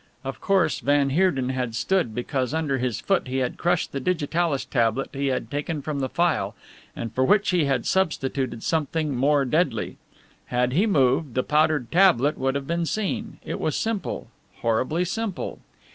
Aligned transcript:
Of 0.23 0.41
course, 0.41 0.79
van 0.79 1.11
Heerden 1.11 1.49
had 1.49 1.75
stood 1.75 2.15
because 2.15 2.55
under 2.55 2.79
his 2.79 2.99
foot 2.99 3.27
he 3.27 3.37
had 3.37 3.59
crushed 3.59 3.91
the 3.91 3.99
digitalis 3.99 4.65
tablet 4.65 5.11
he 5.13 5.27
had 5.27 5.51
taken 5.51 5.83
from 5.83 5.99
the 5.99 6.09
phial, 6.09 6.55
and 6.95 7.13
for 7.13 7.23
which 7.23 7.51
he 7.51 7.65
had 7.65 7.85
substituted 7.85 8.63
something 8.63 9.15
more 9.15 9.45
deadly. 9.45 9.97
Had 10.47 10.73
he 10.73 10.87
moved, 10.87 11.35
the 11.35 11.43
powdered 11.43 11.91
tablet 11.91 12.35
would 12.39 12.55
have 12.55 12.65
been 12.65 12.87
seen. 12.87 13.37
It 13.45 13.59
was 13.59 13.75
simple 13.75 14.25
horribly 14.61 15.05
simple. 15.05 15.59